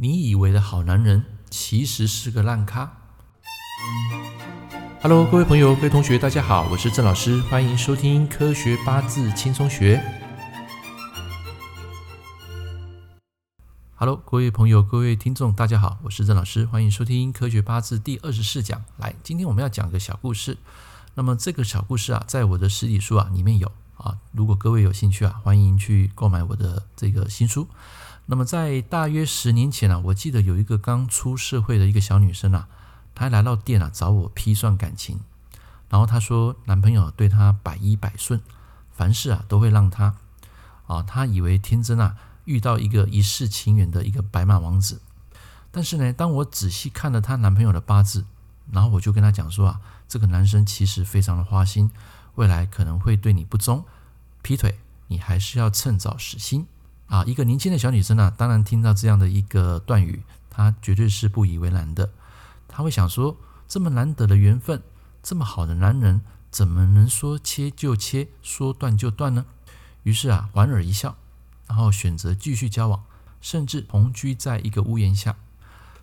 [0.00, 2.98] 你以为的好男人，其实是个烂咖。
[5.02, 9.96] Hello，各位朋友、各位同学，大家好，我是郑老师，欢迎收听《科学八字轻松学》。
[13.96, 18.84] Hello，各位朋友、各位听众，大家好，我是郑老师，欢迎收听《科学八字》第二十四讲。
[18.98, 20.58] 来，今天我们要讲个小故事。
[21.14, 27.66] 那么这个小故事啊，在我的实体书啊里面有啊，如果各位有兴趣啊，欢迎去购买我的这个新书。
[28.30, 32.68] 那么在大约十年前啊，我记得有一个刚出社会的一个小女生啊，
[33.14, 35.20] 她来到店啊找我批算感情，
[35.88, 38.42] 然后她说男朋友对她百依百顺，
[38.92, 40.14] 凡事啊都会让她
[40.86, 45.00] 啊，她以为天真啊遇到一个一世情缘的一个白马王子，
[45.70, 48.26] 但是呢，当我仔细看了她男朋友的八字，
[48.70, 51.90] 然后我就跟她讲说啊，这个男生其实非常的花心，
[52.34, 53.86] 未来可能会对你不忠，
[54.42, 56.66] 劈腿，你还是要趁早死心。
[57.08, 62.10] 啊，一个年轻的小女生啊，当然听到这样的一个断语，她绝对是不以为然的。
[62.68, 63.34] 她会想说，
[63.66, 64.82] 这么难得的缘分，
[65.22, 66.20] 这么好的男人，
[66.50, 69.46] 怎么能说切就切，说断就断呢？
[70.02, 71.16] 于是啊，莞尔一笑，
[71.66, 73.02] 然后选择继续交往，
[73.40, 75.34] 甚至同居在一个屋檐下。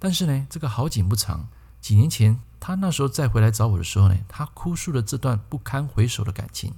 [0.00, 1.46] 但是呢，这个好景不长，
[1.80, 6.74] 几年前她那时候再回来找我的时候呢，她哭诉了这段不堪回首的感情。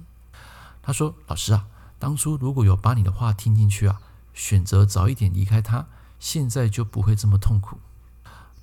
[0.83, 1.65] 她说：“老师啊，
[1.97, 3.99] 当初如果有把你的话听进去啊。”
[4.41, 5.85] 选择早一点离开他，
[6.19, 7.77] 现在就不会这么痛苦。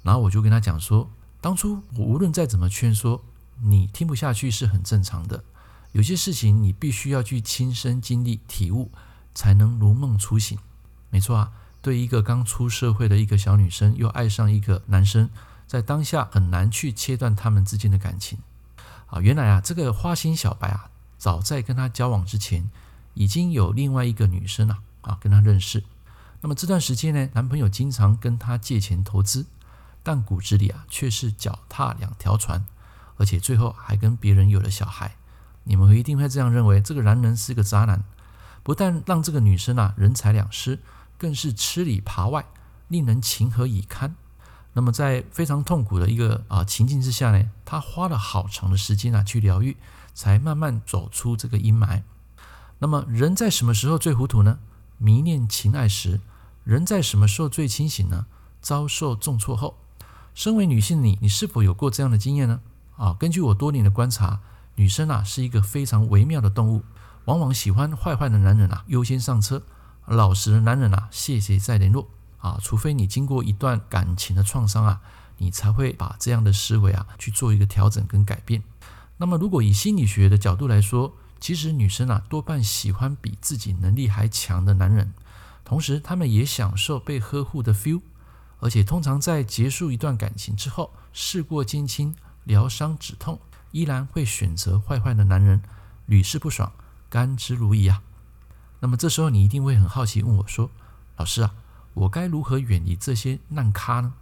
[0.03, 1.09] 然后我就跟他讲说，
[1.41, 3.23] 当初我无论再怎么劝说，
[3.63, 5.45] 你听不下去是很正常的。
[5.93, 8.91] 有些事情你必须要去亲身经历、体悟，
[9.37, 10.59] 才能如梦初醒。
[11.11, 15.31] 没错啊，对一个刚出社会的一个小女生，又爱上一个男生，
[15.69, 18.41] 在当下很难去切断他们之间的感情。
[19.07, 22.69] 啊，原来啊，这个花心小白啊，早在跟他交往之前，
[23.15, 24.81] 已经有另外一个女生啊。
[25.09, 25.83] 啊，跟他认识，
[26.43, 29.47] 那么这段时间呢，男朋友经常跟他借钱投资，
[30.03, 32.65] 但骨子里啊却是脚踏两条船，
[33.17, 35.17] 而且最后还跟别人有了小孩。
[35.65, 38.05] 你们一定会这样认为，这个男人是个渣男，
[38.63, 40.79] 不但让这个女生啊人财两失，
[41.17, 42.45] 更是吃里扒外，
[42.89, 44.15] 令人情何以堪。
[44.75, 49.77] 那么在非常痛苦的一个啊情境之下呢，他花了好长的时间啊去疗愈，
[50.15, 52.03] 才慢慢走出这个阴霾。
[52.79, 54.59] 那么人在什么时候最糊涂呢？
[54.99, 56.21] 迷恋情爱时，
[56.65, 58.27] 人在什么时候最清醒呢？
[58.61, 59.79] 遭受重挫后。
[60.35, 62.61] 身为女性的你，你是否有过这样的经验呢？
[62.97, 64.41] 啊，根据我多年的观察，
[64.75, 66.83] 女生啊是一个非常微妙的动物，
[67.25, 69.63] 往往喜欢坏坏的男人啊优先上车，
[70.07, 72.09] 老实的男人啊谢谢再联络
[72.39, 75.01] 啊，除非你经过一段感情的创伤啊，
[75.39, 78.63] 你才会把这样的思维啊去做一个调整跟改变。
[79.17, 85.13] 那么，如果以心理学的角度来说，其实女生啊，多半喜欢比自己能力还强的男人，
[85.65, 88.01] 同时她们也享受被呵护的 feel，
[88.61, 93.41] 而且通常在结束一段感情之后，事过境迁，疗伤止痛，
[93.71, 95.63] 依然会选择坏坏的男人，
[96.07, 96.73] 屡试不爽，
[97.09, 98.03] 甘之如饴啊。
[98.81, 100.71] 那么这时候你一定会很好奇问我说
[101.17, 101.55] ：“老师啊，
[101.95, 104.15] 我该如何远离这些烂咖呢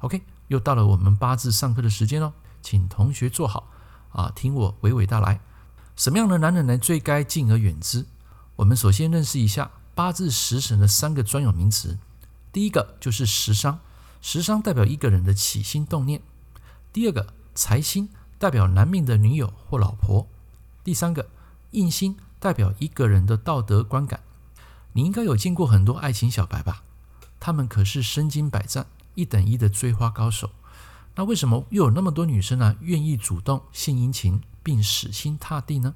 [0.00, 2.32] ？”OK，又到了我们八字上课的时间喽，
[2.62, 3.70] 请同学坐好
[4.12, 5.40] 啊，听我娓娓道来。
[6.00, 6.78] 什么样的男人呢？
[6.78, 8.06] 最该敬而远之？
[8.56, 11.98] 我们首先认识一下八字食神的三个专有名词。
[12.50, 13.80] 第一个就是食伤，
[14.22, 16.20] 食伤代表一个人的起心动念；
[16.90, 20.26] 第二个财星代表男命的女友或老婆；
[20.82, 21.28] 第三个
[21.72, 24.20] 印星代表一个人的道德观感。
[24.94, 26.82] 你应该有见过很多爱情小白吧？
[27.38, 30.48] 他们可是身经百战、一等一的追花高手。
[31.16, 32.76] 那为什么又有那么多女生呢？
[32.80, 34.40] 愿意主动献殷勤？
[34.62, 35.94] 并死心塌地呢？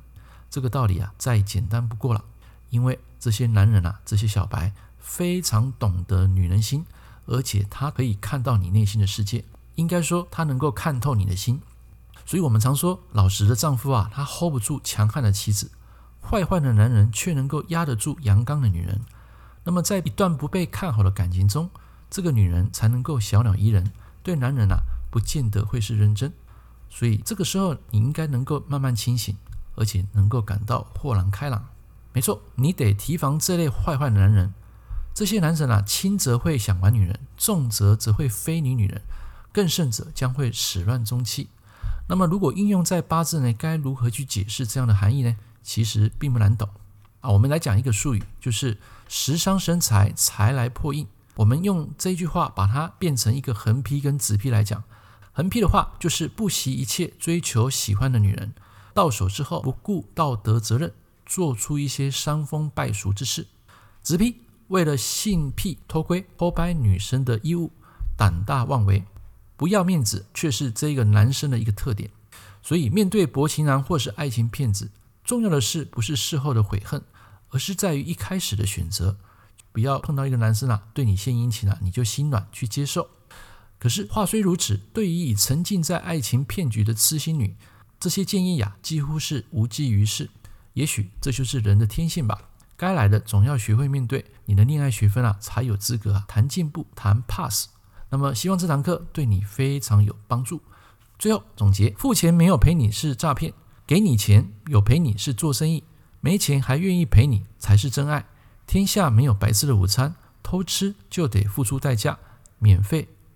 [0.51, 2.25] 这个道理啊，再简单不过了。
[2.71, 6.85] 因为这些男人啊，这些小白非常懂得女人心，
[7.27, 9.45] 而且他可以看到你内心的世界。
[9.77, 11.61] 应该说，他能够看透你的心。
[12.27, 15.69] 所以我们常说，老实的丈夫啊，他 hold 不住强悍的妻子；
[16.23, 19.01] 坏坏的男人却能够压得住阳刚的女人。
[19.65, 21.71] 那么，在一段不被看好的感情中，
[22.09, 24.79] 这个女人才能够小鸟依人，对男人啊，
[25.11, 26.33] 不见得会是认真。
[26.97, 29.37] 所以这个时候，你应该能够慢慢清醒，
[29.75, 31.67] 而且能够感到豁然开朗。
[32.13, 34.55] 没错，你得提防这类坏坏的男人。
[35.13, 39.03] 这些男人啊，轻则会想玩女人，重则则会非礼女人，
[39.53, 41.49] 更甚者将会始乱终弃。
[42.09, 45.37] 那么，如果应用在八字呢，该如何去解释这样的含义呢？
[45.65, 46.69] 其实并不难懂
[47.21, 47.31] 啊。
[47.31, 51.09] 我们来讲一个术语，就是食伤生财，财来破印。
[51.35, 54.85] 我们用这句话把它变成一个横批跟直批来讲。
[55.37, 58.55] 横批的话，就是不惜一切追求喜欢的女人，
[58.95, 60.95] 到手之后不顾道德责任，
[61.27, 63.49] 做出一些伤风败俗之事。
[64.01, 67.73] 直批为了性癖偷窥偷拍女生的衣物，
[68.17, 69.05] 胆大妄为，
[69.57, 72.11] 不要面子却是这个男生的一个特点。
[72.63, 74.93] 所以面对薄情男或是爱情骗子，
[75.25, 77.03] 重要的是不是事后的悔恨，
[77.49, 79.17] 而是在于一开始的选择。
[79.73, 83.09] 不要碰到一个男生啊，对你献殷勤啊，你就心软去接受。
[83.79, 87.57] 可是话虽如此，对于已沉浸在爱情骗局的痴心女，
[88.01, 90.31] 这些建议呀，几乎是无济于事。
[90.73, 92.49] 也许这就是人的天性吧。
[92.77, 97.69] 该来的总要学会面对，你的恋爱学分啊，才有资格啊谈进步、谈 pass。
[98.11, 100.61] 那么希望这堂课对你非常有帮助。
[101.19, 103.53] 最后总结：付钱没有陪你是诈骗，
[103.87, 105.85] 给你钱有陪你是做生意，
[106.21, 108.27] 没钱还愿意陪你才是真爱。
[108.67, 112.19] 天下没有白吃的午餐，偷吃就得付出代价，
[112.59, 113.09] 免费